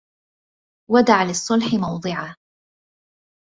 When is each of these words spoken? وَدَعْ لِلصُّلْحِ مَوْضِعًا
وَدَعْ 0.91 1.23
لِلصُّلْحِ 1.25 1.73
مَوْضِعًا 1.73 2.35